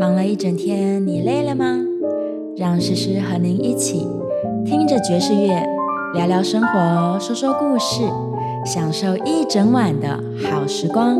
[0.00, 1.78] 忙了一整天，你累了吗？
[2.56, 4.06] 让诗诗和您一起
[4.64, 5.62] 听着爵士乐，
[6.14, 8.04] 聊聊生活，说说故事，
[8.64, 11.18] 享受一整晚的好时光。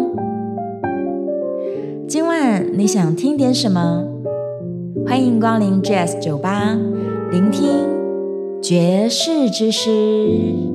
[2.09, 4.03] 今晚你想听点什么？
[5.07, 6.75] 欢迎光临 Jazz 酒吧，
[7.31, 7.69] 聆听
[8.63, 10.70] 爵士之诗。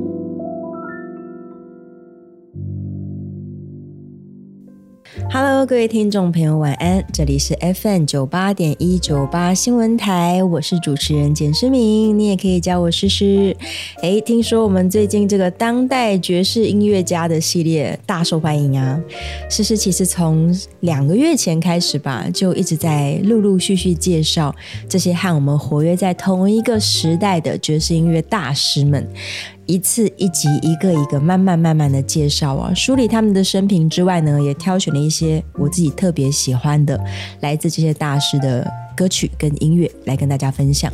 [5.37, 7.05] Hello，各位听众朋友，晚安！
[7.11, 13.53] 这里是 FM 九八点一九八新闻台，我是主持人简诗明，你也可以叫我诗诗。
[14.01, 18.97] 哎，听说我们最近这个当代爵士音乐家的系列大受欢迎啊！
[19.49, 24.55] 诗诗其实从两个月前开始吧，就一直在陆陆续续介绍
[24.87, 29.05] 这些和我们活跃在同一个时代的爵士音乐大师们。
[29.65, 36.99] 一次一集，一个一个慢慢慢慢的介绍啊，梳理他们的生平之外呢，也挑选了一些我自己特别喜欢的
[37.41, 40.91] 来自这些大师的歌曲跟音乐来跟大家分享。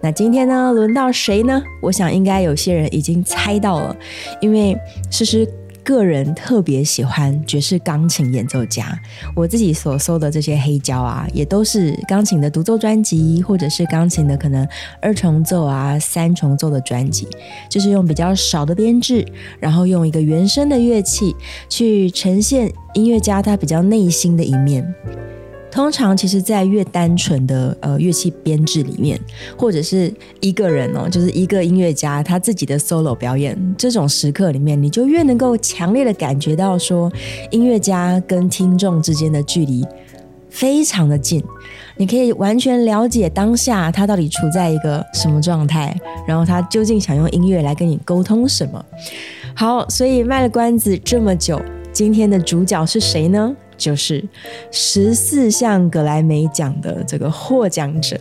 [0.00, 1.62] 那今天呢，轮到谁呢？
[1.80, 3.96] 我想应该有些人已经猜到了，
[4.40, 4.76] 因为
[5.10, 5.48] 诗诗。
[5.84, 8.98] 个人特别喜欢爵士钢琴演奏家，
[9.34, 14.66] 我自己所搜的这些黑胶啊，也都是钢琴的独奏专辑，或者是钢琴的可能
[15.00, 17.26] 二重奏啊、三重奏的专辑，
[17.68, 19.26] 就是用比较少的编制，
[19.58, 21.34] 然后用一个原声的乐器
[21.68, 24.94] 去呈现音乐家他比较内心的一面。
[25.72, 29.18] 通常，其实，在越单纯的呃乐器编制里面，
[29.56, 37.10] 或者是一个人哦，就是一个音乐家他自己的 solo 表演这种时刻里面，你就越能够强烈的感觉到说，
[37.50, 39.82] 音乐家跟听众之间的距离
[40.50, 41.42] 非常的近，
[41.96, 48.84] 你可以完全了解当下他到底处在一个什么状态，然后他究竟想用音乐来跟你沟通什么。
[49.54, 51.58] 好，所以卖了关子这么久，
[51.94, 53.56] 今天的主角是谁呢？
[53.82, 54.22] 就是
[54.70, 58.16] 十四项格莱美奖的这个获奖者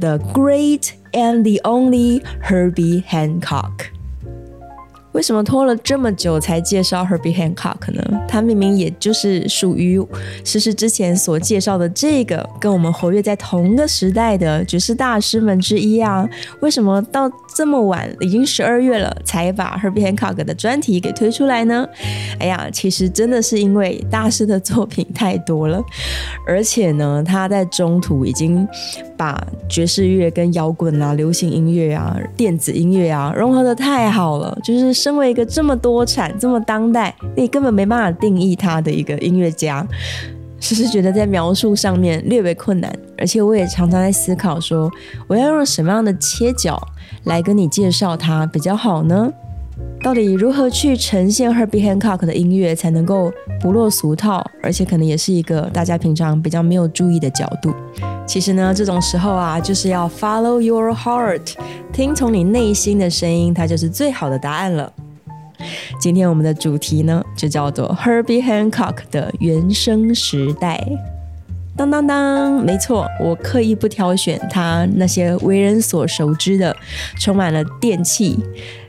[0.00, 3.93] ，The Great and the Only Herbie Hancock。
[5.14, 8.02] 为什么拖了这么久才介绍 Herbie Hancock 呢？
[8.28, 10.04] 他明明也就是属于
[10.44, 16.28] 诗诗之前所介绍的这个跟我们活跃在同个时代的爵士大师们之一啊！
[16.60, 21.86] 为什么到这么晚，已经十二月了，才把 Herbie Hancock 的专题给推出来呢？
[22.40, 25.80] 哎呀，其实真的是因为大师的作品太多了，
[26.44, 28.66] 而且呢，他在中途已经。
[29.16, 39.86] 把爵士乐跟摇滚啊、流行音乐啊、电子音乐啊融合的太好了，就是身为一个这么多产、这么当代，你根本没办法定义他的一个音乐家，
[40.58, 44.90] 只是觉得在描述上面略微困难，而且我也常常在思考说，
[45.26, 46.80] 我要用什么样的切角
[47.24, 49.30] 来跟你介绍他比较好呢？
[50.02, 57.74] 到底如何去呈现 Herbie Hancock 的音乐才能够不落俗套，而且可能也是一个大家平常比较没有注意的角度？
[58.26, 61.54] 其实呢，这种时候啊，就是要 follow your heart，
[61.92, 64.92] 听从你内心的声音，它就是最好的答案了。
[65.98, 70.86] 今天我们的主题呢，就叫做 Herbie Hancock 的原声时代。
[71.76, 76.74] 当当当，没错，我刻意不挑选他那些为人所熟知的，
[77.18, 78.38] 充满了电器、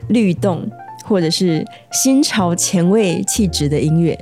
[0.08, 0.70] 律动
[1.04, 4.16] 或者是新潮前卫气质的音乐。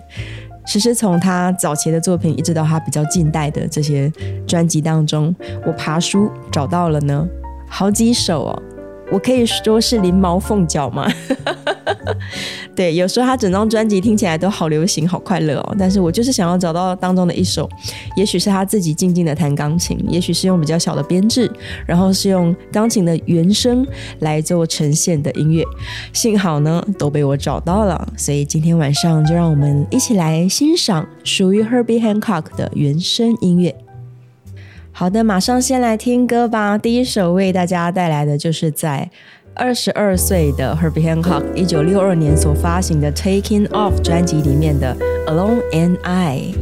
[0.67, 4.11] 其实从他早期的作品，一直到他比较近代的这些
[4.47, 5.35] 专辑当中，
[5.67, 7.29] 我爬书找到了呢，
[7.69, 8.63] 好几首哦。
[9.13, 11.07] 我可以说是临毛凤脚吗？
[12.75, 15.77] 对，有时候他整张专辑听起来都好流行、好快乐哦。
[15.79, 17.69] 但是我就是想要找到当中的一首，
[18.17, 21.51] 也许是他自己静静的弹钢琴，也许是用比较小的编制，
[21.87, 23.87] 然后是用钢琴的原声
[24.19, 25.65] 来做呈现的音乐。
[26.13, 33.75] 幸好呢，都被我找到了，所以今天晚上就让我们一起来欣赏属于 Herbie Hancock 的原声音乐。
[34.97, 36.79] 好的，马上先来听歌吧。
[36.79, 39.11] 第一首为大家带来的就是在
[39.57, 44.97] 二十二岁的 Herbie Hancock 一九六二年所发行的《Taking Off》专辑里面的
[45.31, 46.53] 《Alone and I》。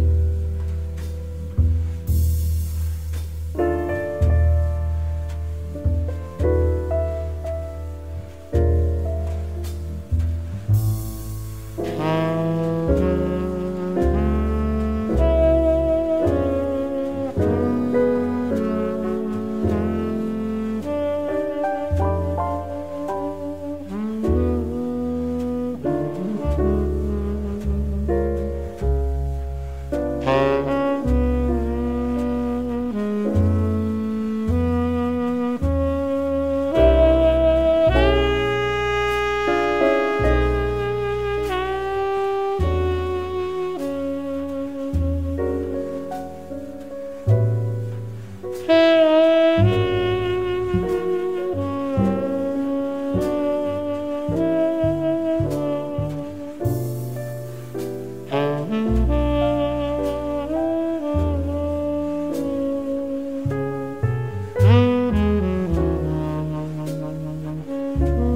[68.00, 68.31] 嗯。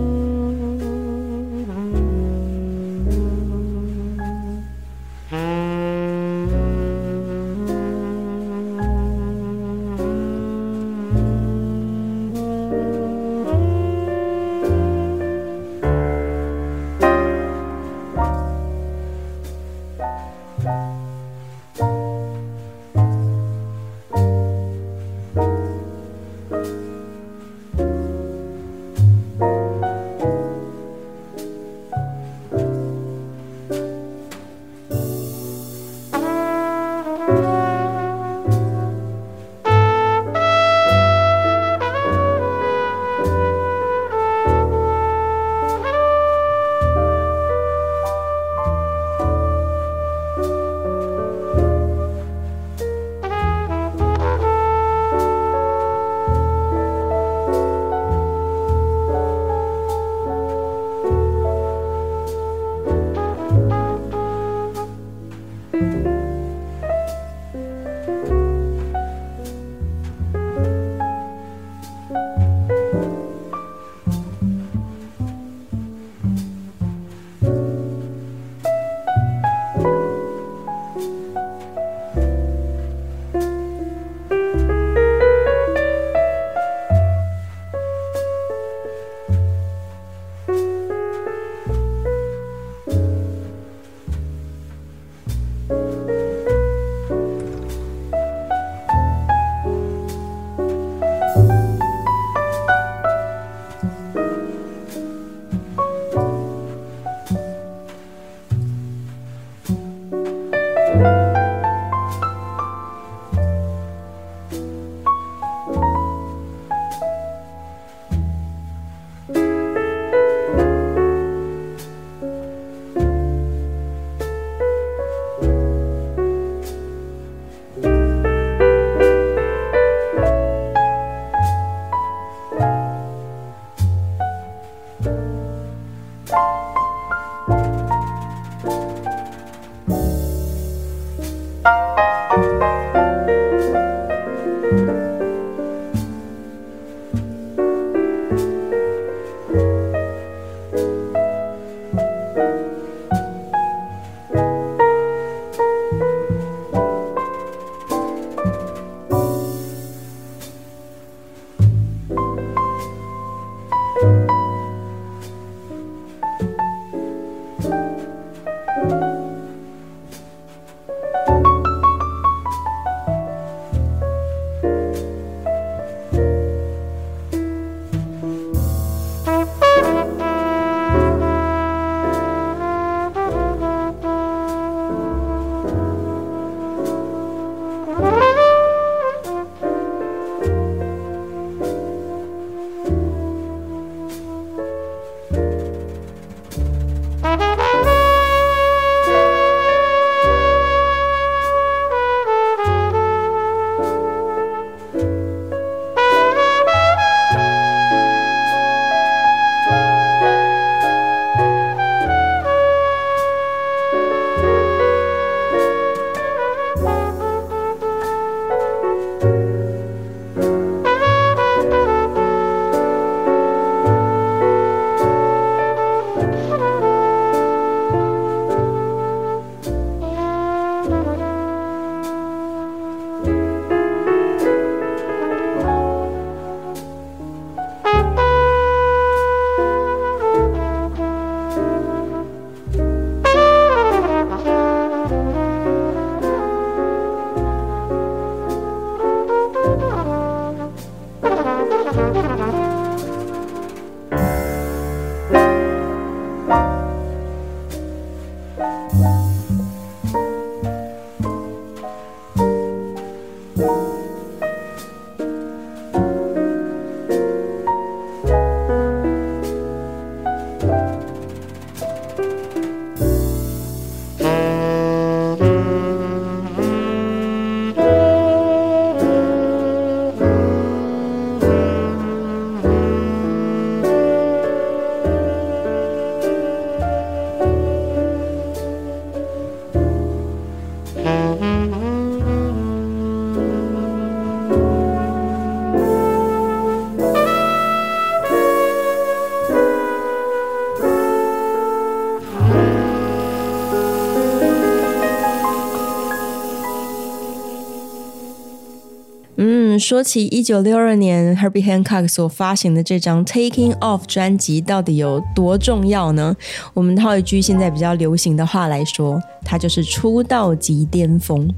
[309.86, 316.36] 说起一九六二年 Herbie Hancock 所发行的这张 Taking Off 专辑到底有多重要呢？
[316.74, 321.48] 我们套一句现在比较流行的话来说，它就是出道即巅峰。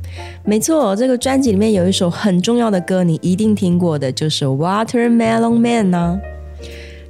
[0.44, 6.20] 没错，这个专辑里面有一首很重要的歌，你一定听过的，就是 Watermelon Man 呢。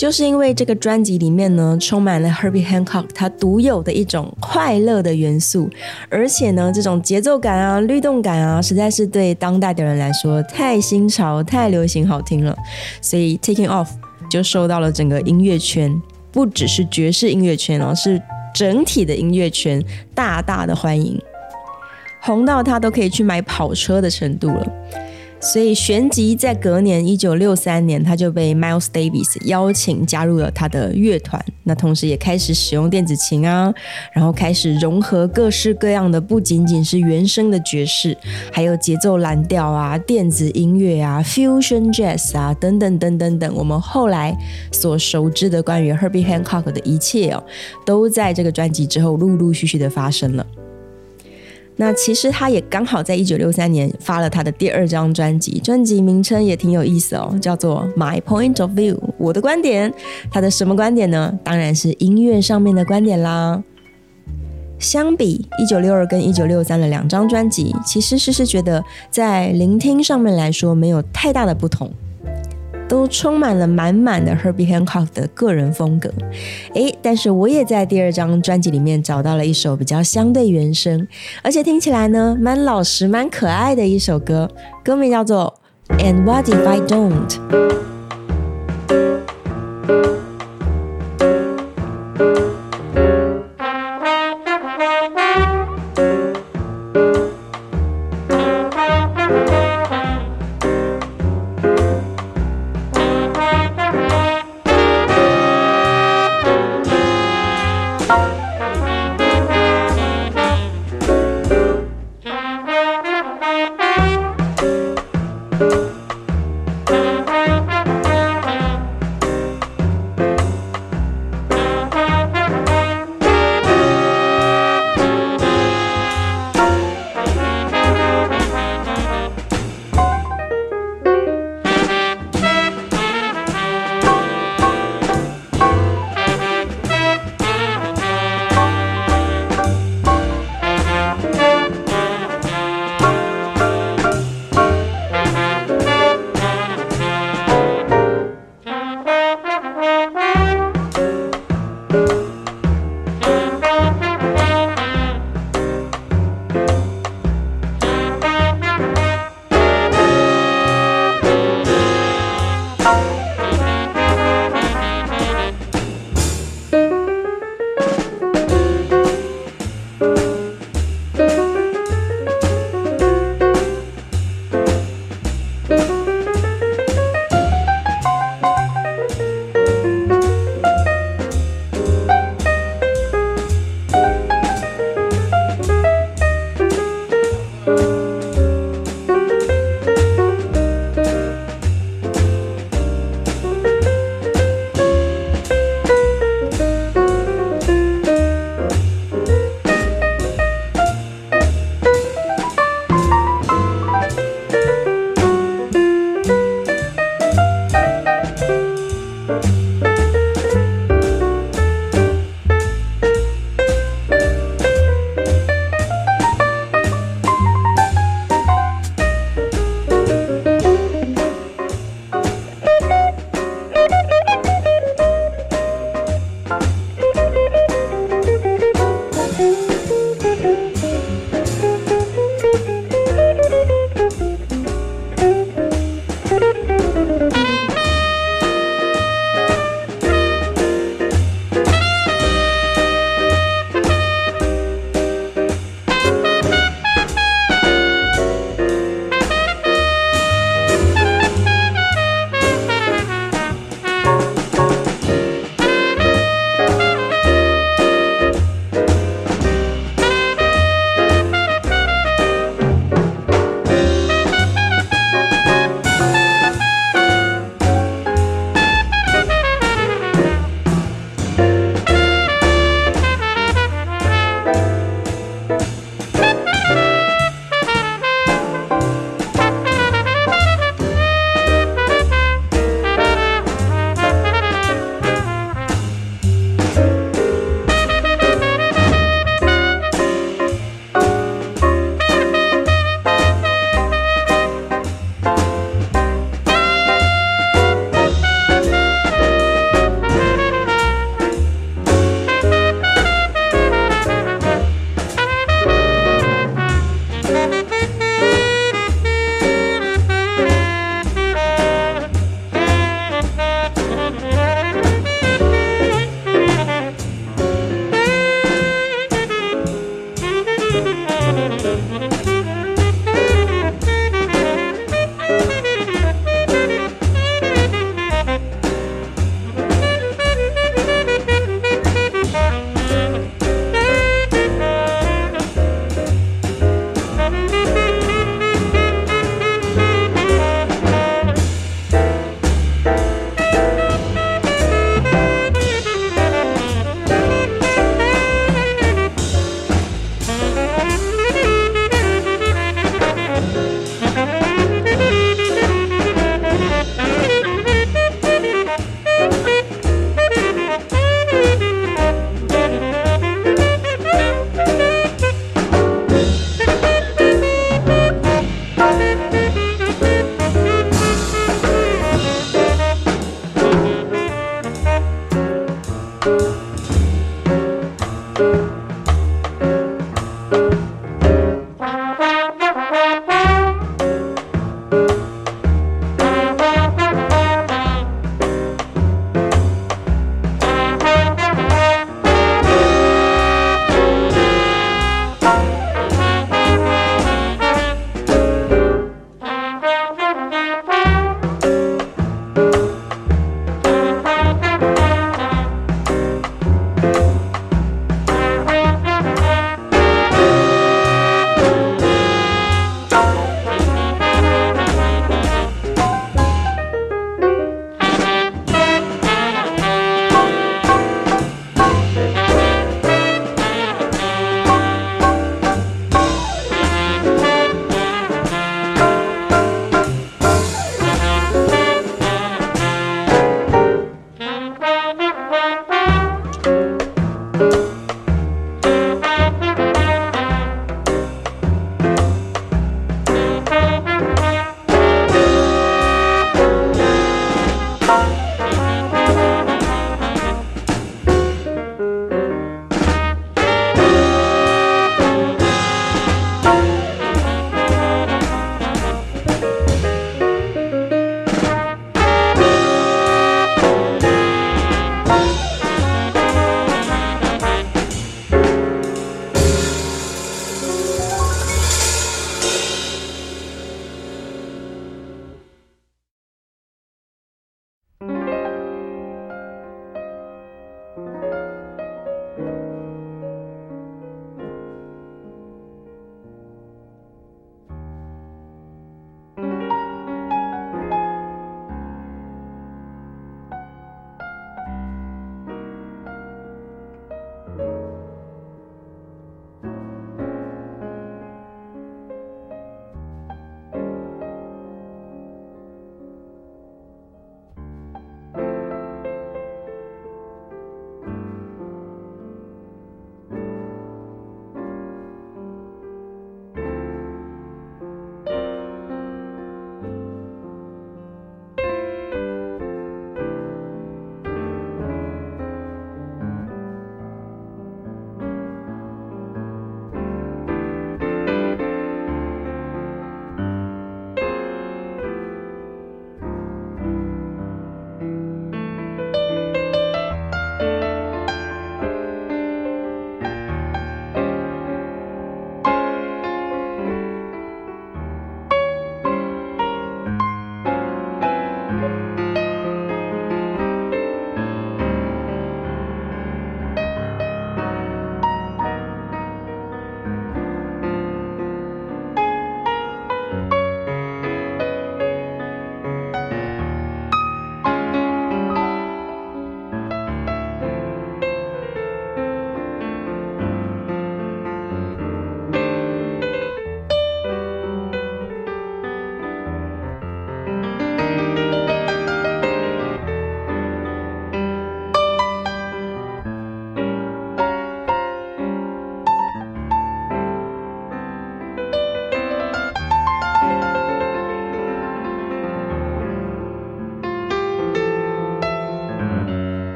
[0.00, 5.68] 就是因为这个专辑里面呢，充满了 Herbie Hancock 他独有的一种快乐的元素，
[6.08, 12.56] 而且呢，这种节奏感啊、律动感啊，实在是对当代的人来说太新潮、太流行、好听了，
[13.02, 13.88] 所以 Taking Off
[14.30, 15.94] 就受到了整个音乐圈，
[16.32, 18.18] 不只是爵士音乐圈哦，是
[18.54, 21.20] 整体的音乐圈大大的欢迎，
[22.22, 24.66] 红到他都可以去买跑车的程度了。
[25.40, 31.42] 所以旋即在隔年一九六三年，他就被 Miles Davis 邀请加入了他的乐团。
[31.64, 33.72] 那同时也开始使用电子琴啊，
[34.12, 38.16] 然后开始融合各式各样的，不仅仅是原声的爵士，
[38.52, 43.54] 还有节奏蓝调啊、电子音乐啊、Fusion Jazz 啊等等等等等。
[43.54, 44.36] 我们后来
[44.70, 47.42] 所熟知的关于 Herbie Hancock 的一切哦，
[47.86, 50.46] 都在这个专辑之后陆陆续续的发生了。
[51.80, 59.90] 那其实他也刚好在一九六三年发了他的第二张专辑，专辑名称也挺有意思哦，叫做《My Point of View》，我的观点。
[60.30, 61.32] 他的什么观点呢？
[61.42, 63.64] 当然是音乐上面的观点啦。
[64.78, 71.90] 相比一九六二跟一九六三的两张专辑，其实诗诗觉得在聆听上面来说没有太大的不同。
[72.90, 76.12] 都充满了满满的 Herbie Hancock 的个人风格，
[76.74, 81.06] 诶，但是我也在第二张专辑里面找到了一首比较相对原声，
[81.40, 84.50] 而且听起来呢蛮老实、蛮可爱的一首歌，
[84.82, 85.54] 歌名叫做
[85.98, 87.28] 《And What If I Don't》。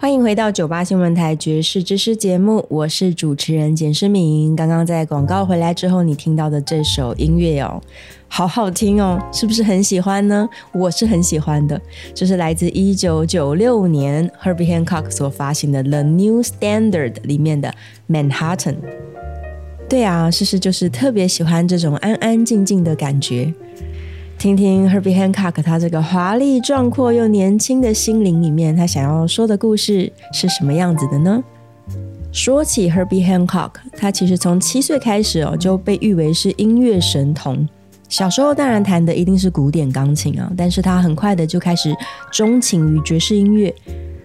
[0.00, 4.56] 欢迎回到九八新闻台爵士知识节目，我是主持人简诗敏。
[4.56, 7.78] 刚刚在广告回来之后，你听到的这首音乐哦，
[8.26, 10.48] 好好听哦，是不是很喜欢呢？
[10.72, 11.78] 我是很喜欢的，
[12.14, 17.70] 就是来自一九九六年 Herbie Hancock 所发行的《The New Standard》里面的
[18.10, 18.56] 《Manhattan》。
[19.86, 23.52] 对啊，诗诗就是特别喜欢这种安安静静的感觉。
[24.40, 31.44] 听听 Herbie Hancock 他这个华丽壮阔又年轻的心灵里面，他想要说的故事是什么样子的呢？
[32.32, 37.68] 说起 Herbie Hancock，他其实从七岁开始哦就被誉为是音乐神童。
[38.08, 41.94] 小时候当然弹的一定是古典钢琴啊，但是他很快的就开始
[42.32, 43.74] 钟情于爵士音乐。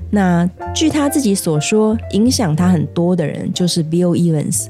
[0.10, 4.68] 那据他自己所说，影响他很多的人就是 Bill Evans。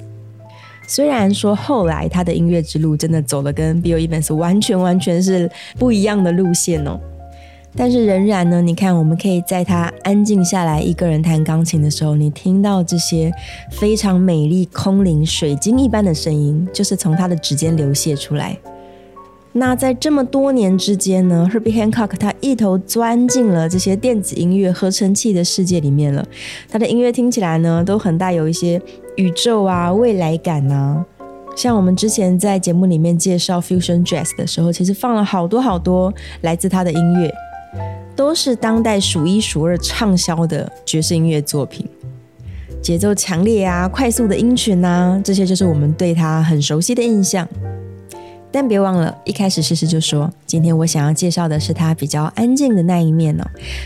[0.88, 7.00] 虽然说后来他的音乐之路真的走了跟 Bill Evans 完全完全是不一样的路线哦，
[7.76, 13.32] 但是仍然呢，你看我们可以在他安静下来一个人弹钢琴的时候，你听到这些
[13.72, 18.58] 非常美丽、空灵、水晶一般的声音，就是从他的指尖流泻出来。
[19.58, 26.28] 那在这么多年之间呢，Herbie Hancock 他一头钻进了这些电子音乐合成器的世界里面了。
[26.70, 28.82] 他的音乐听起来呢，都很带有一些
[29.16, 31.06] 宇宙啊、未来感啊。
[31.56, 37.34] 像我们之前在节目里面介绍 Fusion Jazz 的时候，其实放了好多好多来自他的音乐，
[38.14, 41.88] 都是当代数一数二畅销的爵士音乐作品。
[42.82, 47.48] 节奏强烈啊、快速的音群啊，这些就是我们对他很熟悉的印象。
[48.56, 53.44] 但别忘了，一开始诗诗就说，今天我想要介绍的是他比较安静的那一面哦。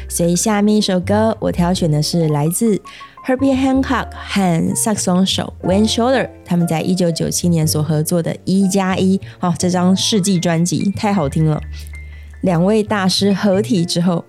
[0.08, 2.80] 所以下面一首歌，我挑选的是来自
[3.26, 11.60] Herbie Hancock 和萨克斯手 Wayne Shorter 他们在一九九七年所合作的《一加一》哦，这张世纪专辑太好听了。
[12.42, 14.24] 两位大师合体之后，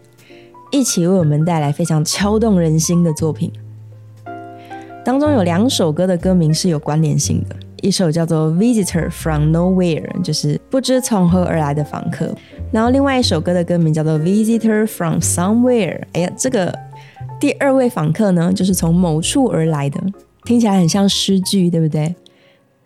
[0.72, 3.52] 一起为我们带来非常敲动人心的作品。
[5.04, 7.56] 当中有两首歌的歌名是有关联性的。
[7.82, 12.34] 一首叫做《Visitor from Nowhere》，就是不知从何而来的访客。
[12.72, 16.00] 然后另外一首歌的歌名叫做《Visitor from Somewhere》。
[16.12, 16.72] 哎呀，这个
[17.38, 20.00] 第二位访客呢，就是从某处而来的，
[20.44, 22.14] 听起来很像诗句，对不对？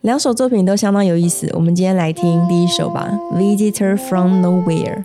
[0.02, 1.50] 两首作品都相当有意思。
[1.54, 4.96] 我们今天来听第一首吧，《Visitor from Nowhere》。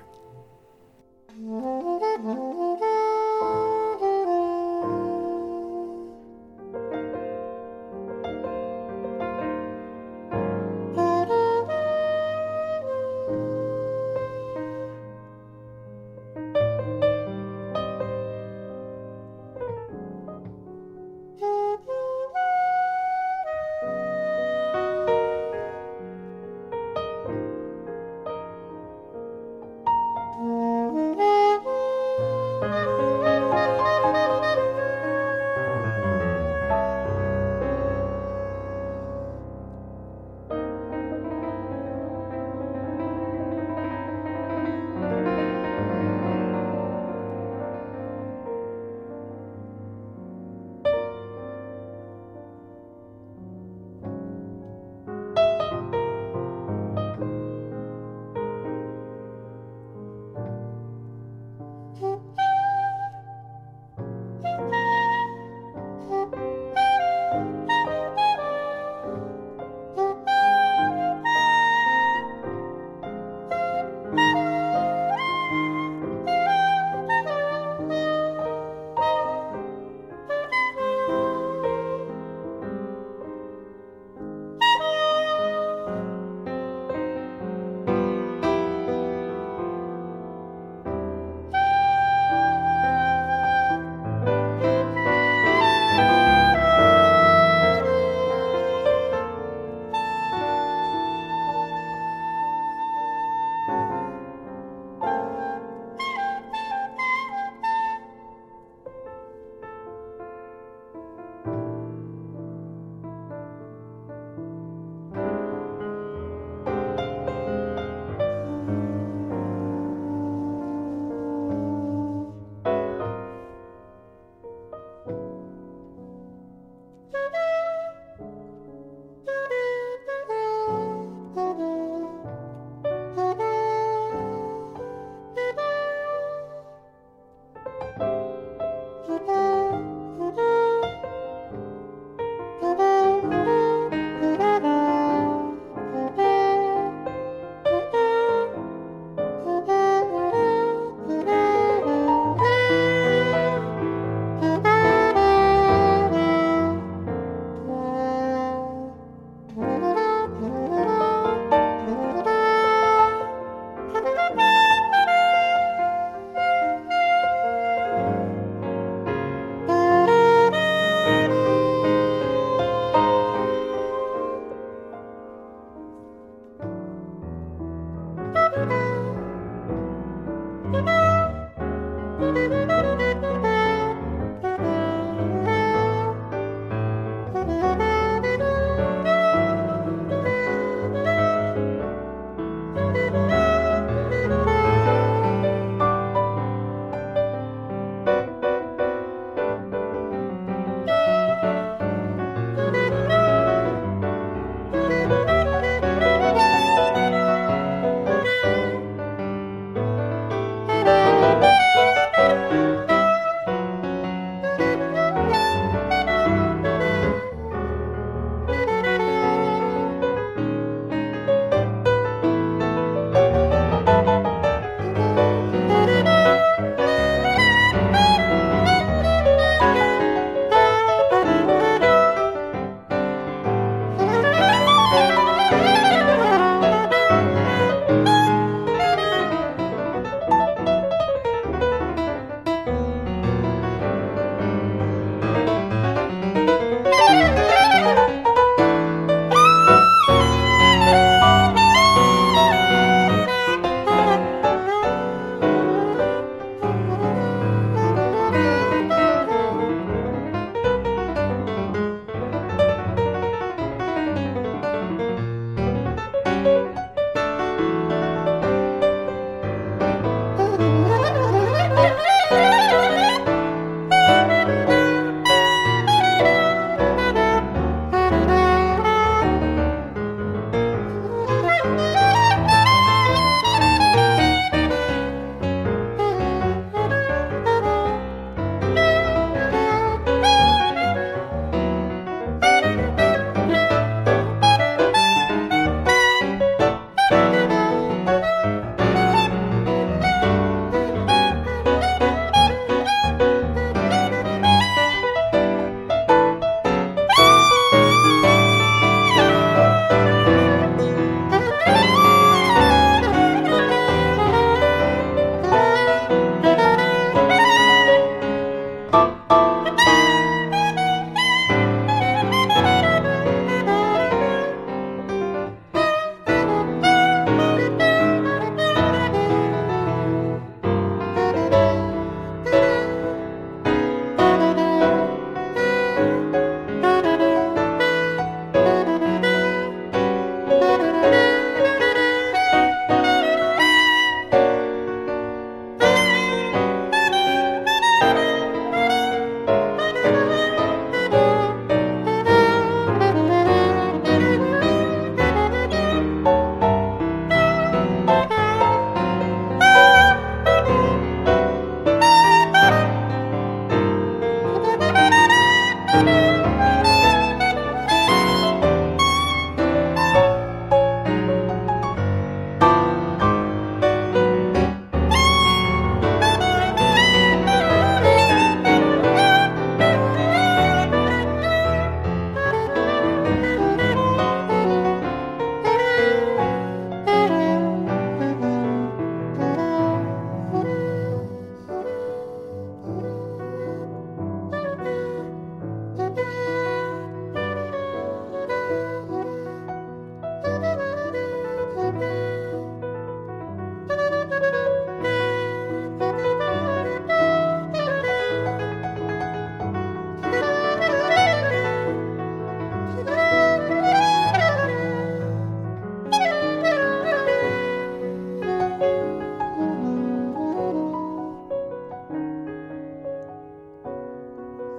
[318.92, 319.39] 欢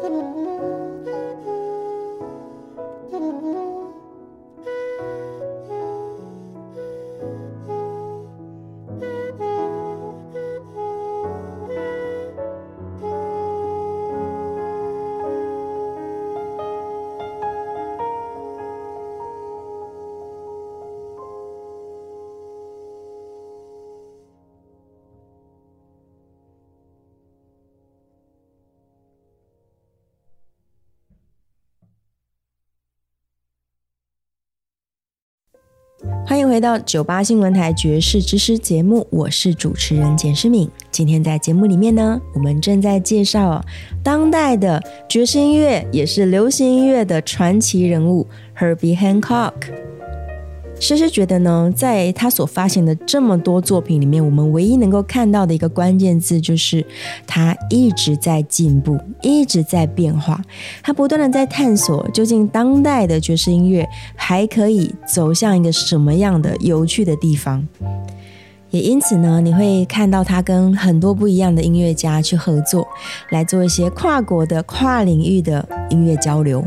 [0.03, 0.80] 迎
[36.61, 40.69] 到九八新闻台爵士知识节目，我是主持人简诗敏。
[40.91, 43.65] 今天在节目里面呢，我们正在介绍
[44.03, 49.90] 当代的爵士音乐，也是流行音乐的传奇人物 Herbie Hancock。
[50.81, 56.85] 诗诗觉得呢，在他所发行的这么多作品里面，我们唯一能够看到的一个关键字就是
[57.27, 60.43] 他一直在进步，一直在变化。
[60.83, 67.69] 他不断的在探索，究竟当代的爵士音乐还可以走向一个什么样的有趣的地方。
[68.71, 72.89] 也因此呢，你会看到他跟很多不一样的音乐家去合作，
[73.29, 76.65] 来做一些跨国的、跨领域的音乐交流。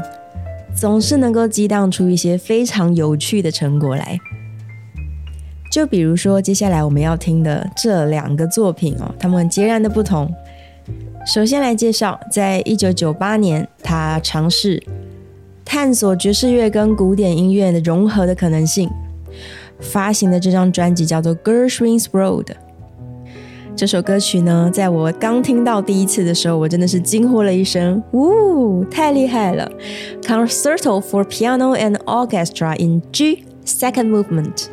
[0.76, 4.20] 总是能够激荡出一些非常有趣的成果来。
[5.72, 10.32] 就比如说，接下来我们要听的这两个作品哦，它们截然的不同。
[11.26, 14.84] 首先来介绍，在一九九八年，他尝试
[15.64, 18.90] 探索爵士乐跟古典音乐的融合的可能性，
[19.80, 22.44] 发行的这张专辑叫做《Gershwin's Road》。
[23.76, 29.70] 这首歌曲呢，在我刚听到第一次的时候，我真的是惊呼了一声：“呜，太厉害了
[30.22, 34.68] ！”Concerto for Piano and Orchestra in G Second Movement。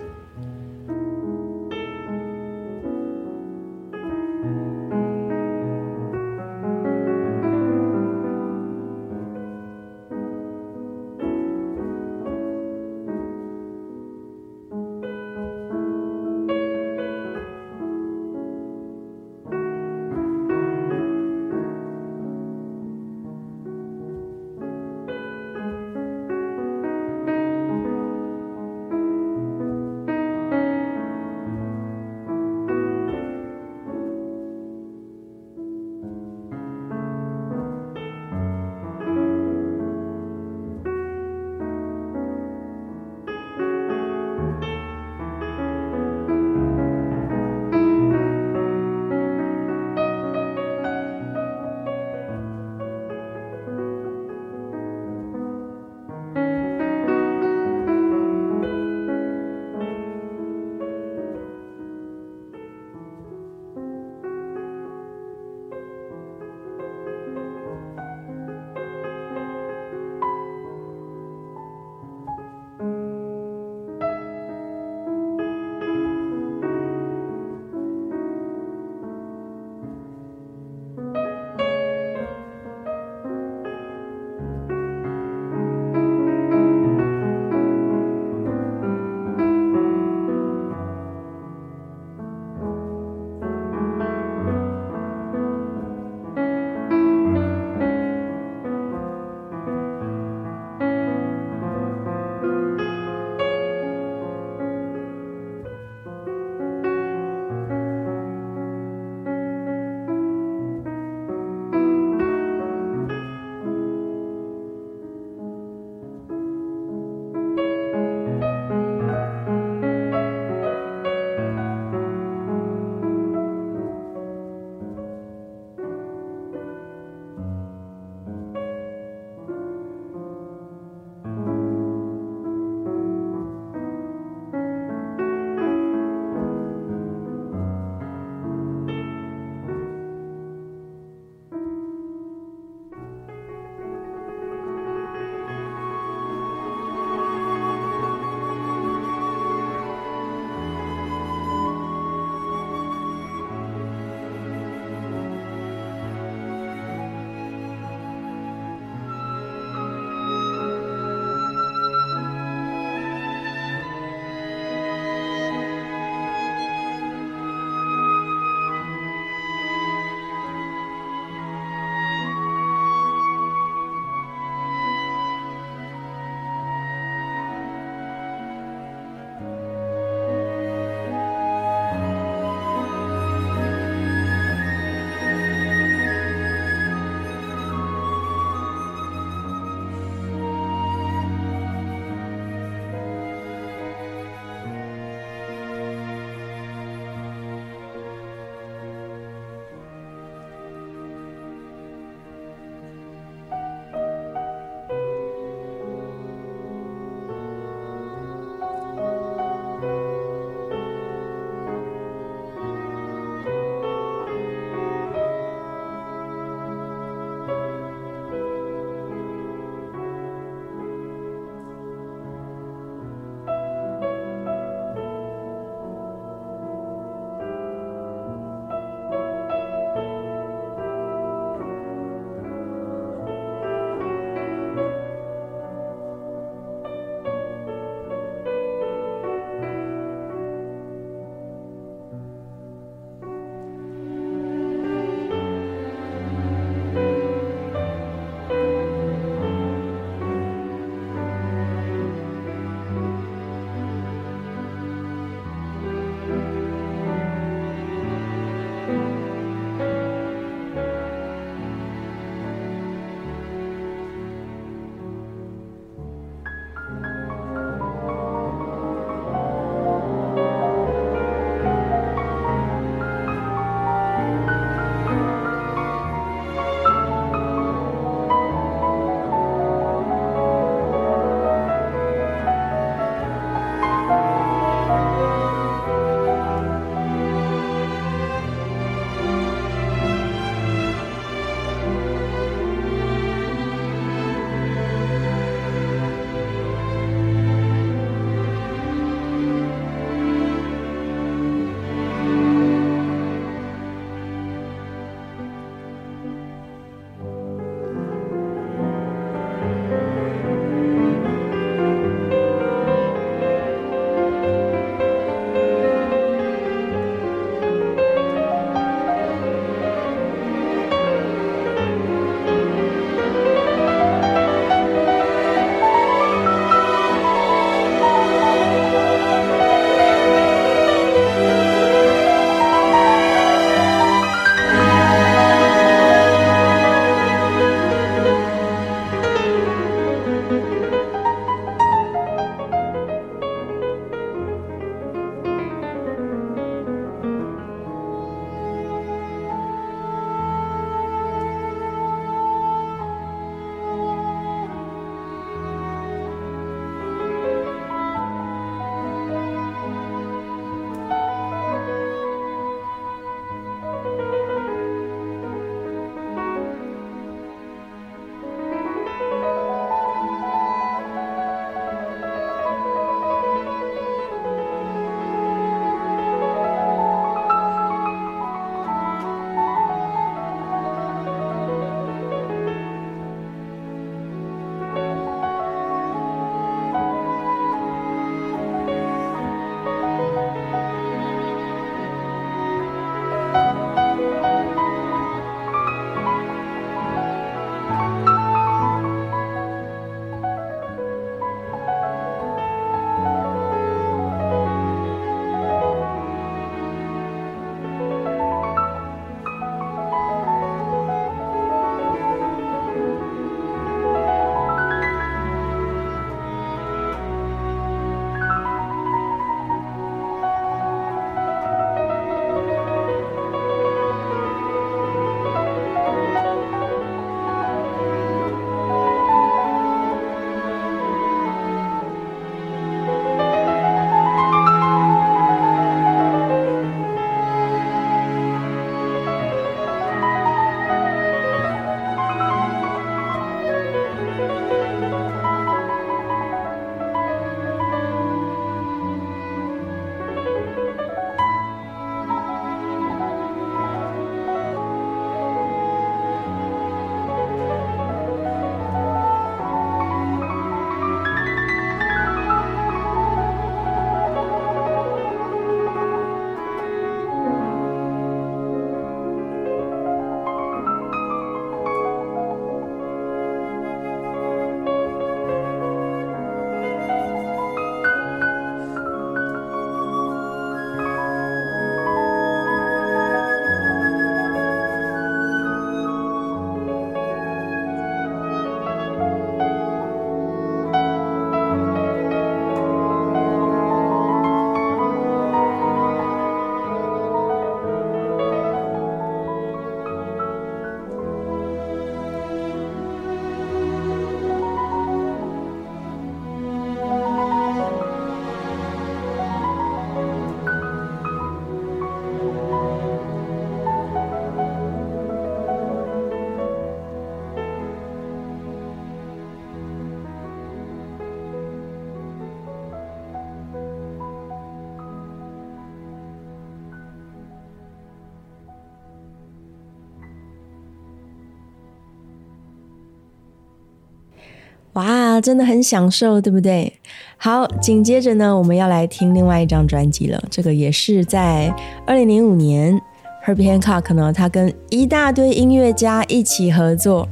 [534.94, 536.92] 哇，真的很享受，对不对？
[537.36, 540.42] 好，紧接着呢，我们要来听另外一张专辑了。
[540.50, 541.72] 这个也是在
[542.06, 543.00] 二零零五年
[543.46, 547.28] ，Herbie Hancock 呢，他跟一大堆音乐家一起合作。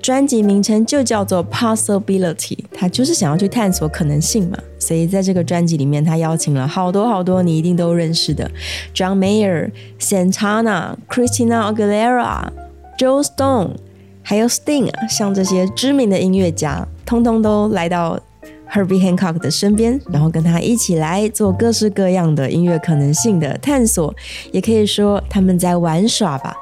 [0.00, 4.56] 专辑名称就叫做 Possibility，他就是想要去探索可能性嘛。
[4.78, 8.48] 所以在这个专辑里面，他邀请了好多好多你一定都认识的
[8.94, 12.46] John Mayer、Santana、Christina Aguilera、
[12.96, 13.72] Joe Stone，
[14.28, 18.20] 还有 Sting 啊，像这些知名的音乐家，通通都来到
[18.70, 24.14] Herbie Hancock 的身边，然后跟他一起来做各式各样的音乐可能性的探索，
[24.52, 26.54] 也可以说他们在玩耍吧。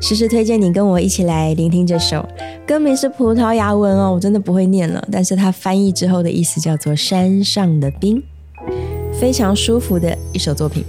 [0.00, 2.24] 实时推荐你跟我一起来聆听这首
[2.64, 8.22] 歌名是葡萄牙文哦，我真的不会念了，但是它翻译之后的意思叫做山上的冰，
[9.20, 10.84] 非常舒服的一首作品。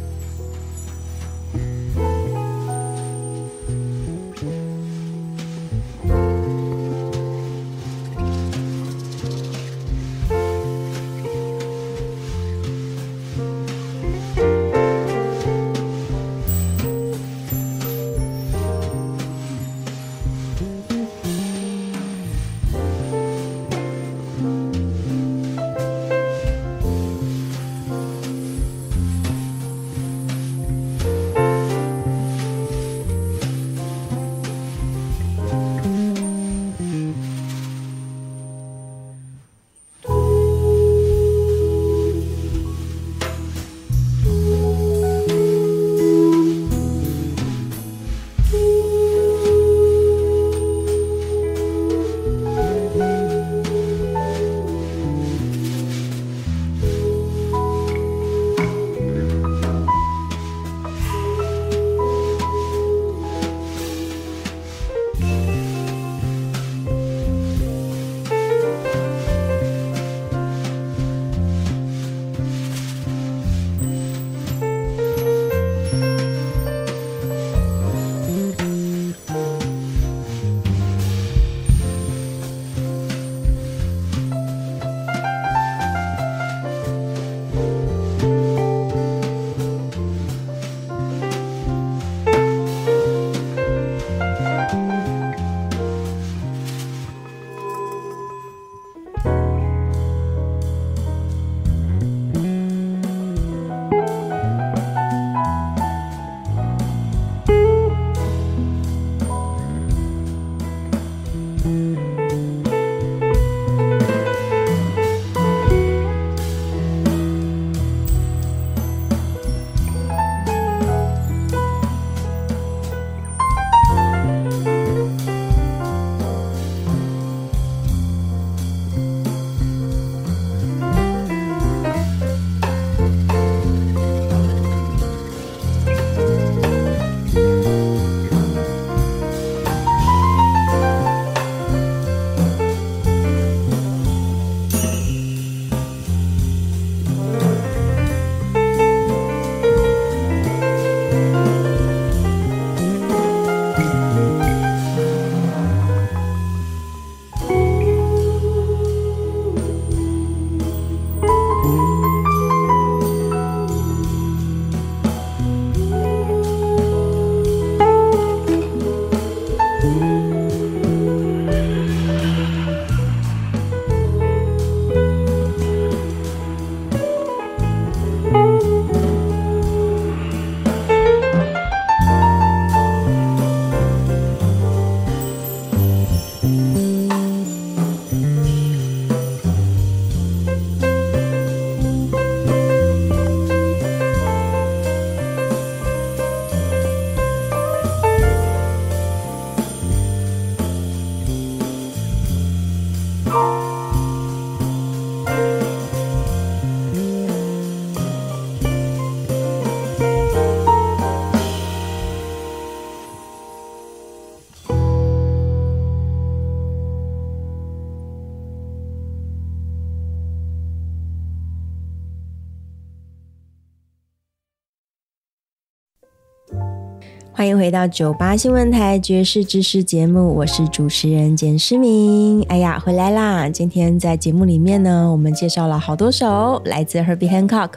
[227.58, 232.44] 回到九八新闻台爵士知识节目，我是主持人简诗明。
[232.44, 233.50] 哎呀，回来啦！
[233.50, 237.72] 今天在节目里面呢，我们介绍了好多首来自 Herbie Hancock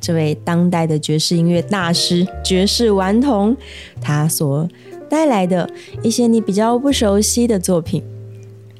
[0.00, 3.56] 这位当代的爵士音乐大师、爵士顽童，
[4.00, 4.68] 他所
[5.10, 5.68] 带来的
[6.02, 8.02] 一些你比较不熟悉的作品。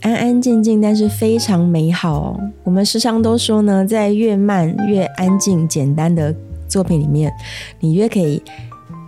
[0.03, 2.41] 安安静静，但是非常美好哦。
[2.63, 6.33] 我们时常都说呢，在越慢越安静、简单的
[6.69, 7.33] 作品里面，
[7.81, 8.41] 你越可以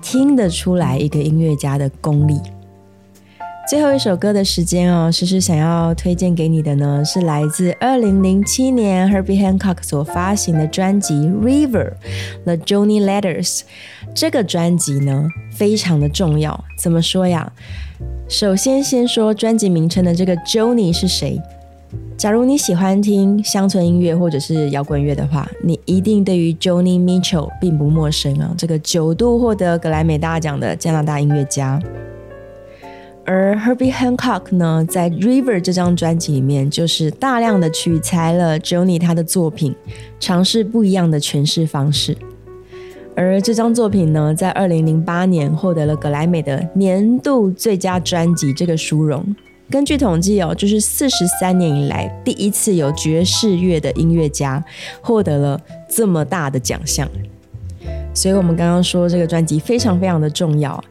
[0.08, 2.40] 听得出来一个音乐家的功力。
[3.68, 11.94] 最后一首歌的时间哦，诗诗想要推荐给你的呢，是来自二零零七年 Herbie Hancock 所发行的专辑《River》
[12.44, 13.62] The Johnny Letters。
[14.14, 16.64] 这个专辑呢，非常的重要。
[16.78, 17.52] 怎么说呀？
[18.28, 21.36] 首先先说专辑名称的这个 Johnny 是谁？
[22.16, 28.54] 假如你喜欢听乡村音乐或者是摇滚乐的话，你一定对于 Johnny Mitchell 并不陌生啊。
[28.56, 31.78] 这个九度获得格莱美大奖的加拿大音乐家。
[33.26, 39.74] 而 Herbie Hancock 呢，在 River 这张专辑里面，就是大量的取材了 Johnny 他的作品，
[40.18, 42.16] 尝试不一样的诠释方式。
[43.14, 49.22] 而这张作品呢，在二零零八年获得了格莱美的年度最佳专辑这个殊荣。
[49.70, 54.62] 根据统计哦，就是四十三年以来第一次有爵士乐的音乐家
[55.00, 57.08] 获得了这么大的奖项。
[58.14, 60.82] 所以，我们刚刚说这个专辑非常非常的重要。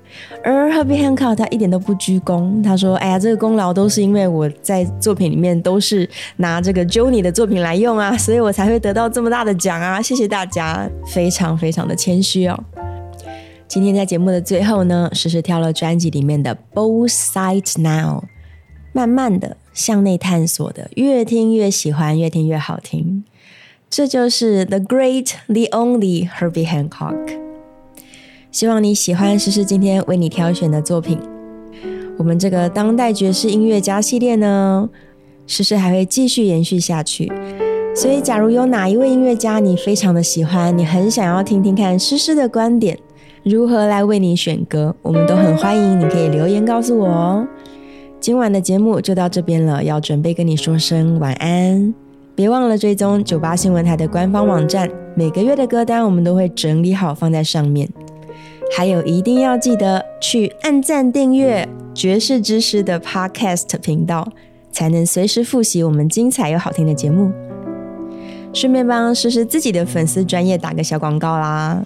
[0.44, 6.08] 而 Herbie Hancock 他一点都不鞠躬，他说：“哎呀，这个功劳都是因为我在作品里面都是
[6.38, 10.00] 拿这个 Johnny 的作品来用啊，所以我才会得到这么大的奖啊！
[10.00, 12.64] 谢谢大家，非常非常的谦虚哦。”
[13.68, 18.24] 今天在节目的最后呢，实时挑了专辑里面的 Both Sides Now，
[18.96, 23.26] 慢慢的向内探索的，越听越喜欢，越听越好听。
[23.90, 27.38] 这就是 The Great, the Only Herbie Hancock。
[28.54, 31.20] 希望你喜欢诗诗今天为你挑选的作品。
[32.18, 34.90] 我们这个当代爵士音乐家系列呢，
[35.46, 37.30] 诗诗还会继续延续下去。
[37.94, 42.98] 所以，假如有哪一位音乐家你非常的喜欢，你很想要听听看诗诗的观点，
[43.44, 47.46] 如何来为你选歌，我们都很欢迎，你可以留言告诉我哦。
[48.20, 51.94] 今晚的节目就到这边了，要准备跟你说声晚安。
[52.34, 57.88] 别忘了追踪九八新闻台的官方网站，每个月的歌单我们都会整理好放在上面。
[58.76, 64.28] 还有一定要记得去按赞订阅爵士知识的 Podcast 频道，
[64.72, 67.32] 才能随时复习我们精彩又好听的节目。
[68.54, 71.86] 顺便帮诗诗自己的粉丝专业打个小广告啦！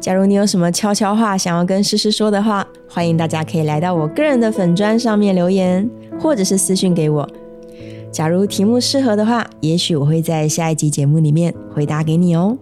[0.00, 5.88] 假如你有什么悄悄话想要跟诗诗说的话，欢迎大家可以来到我个人的粉砖上面留言，
[6.20, 7.28] 或者是私讯给我。
[8.12, 12.56] 假如题目适合的话，也许我会在下一集节目里面回答给你哦。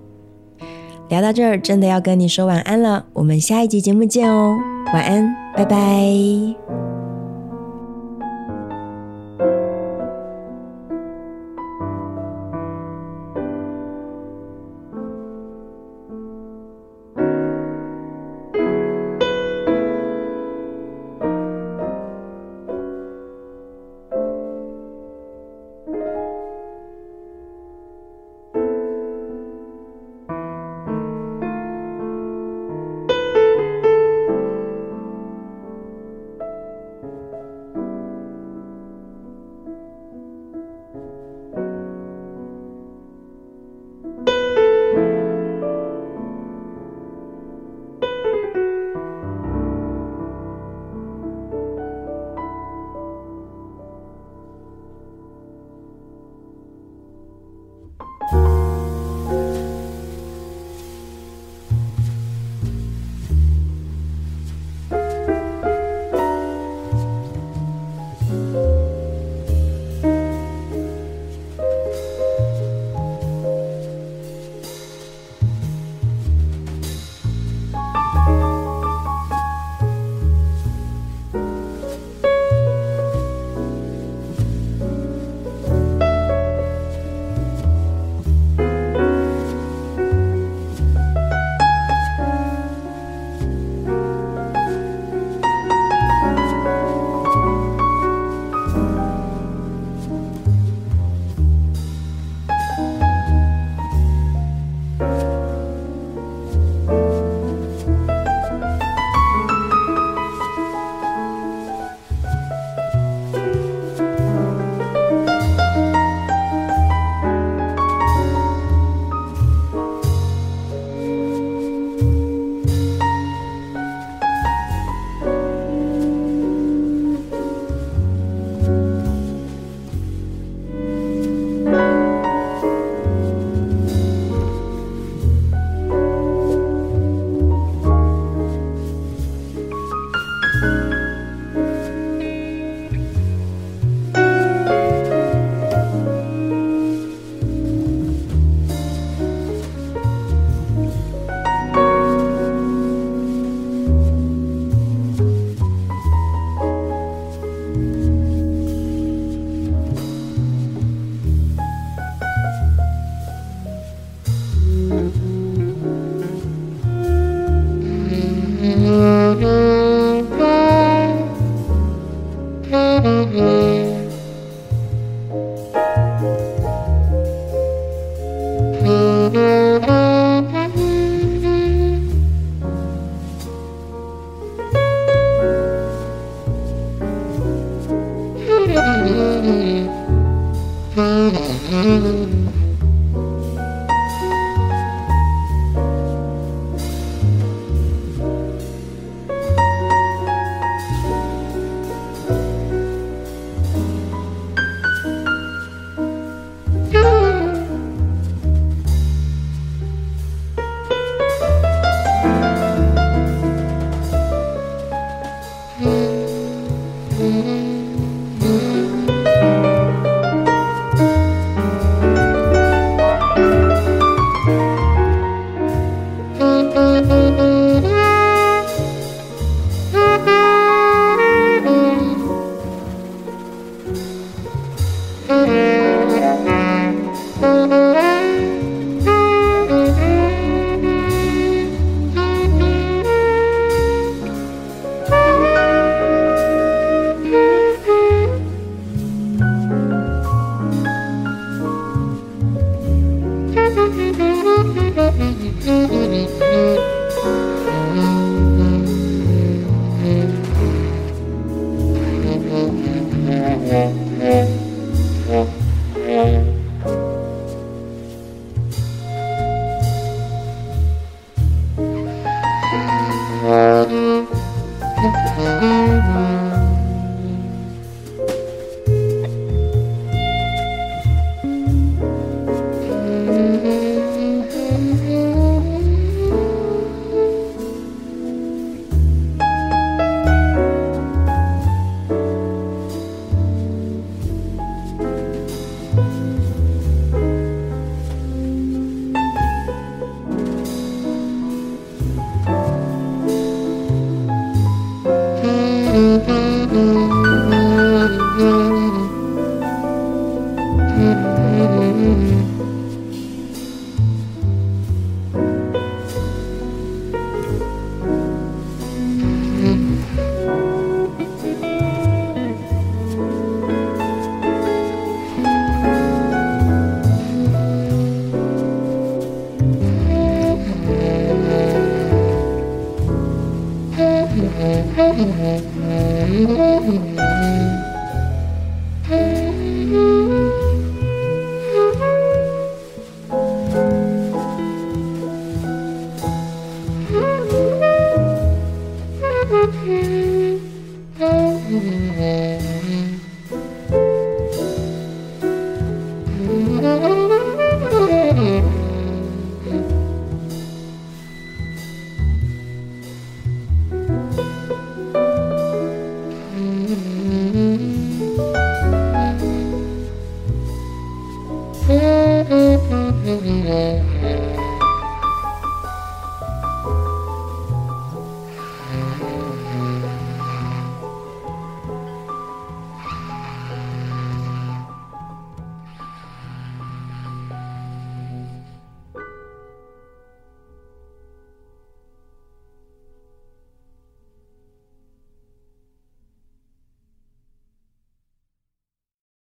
[1.11, 4.57] 聊到这儿，真的要跟你说晚安了，我们下一集节目见哦，
[4.95, 6.94] 晚安，拜拜。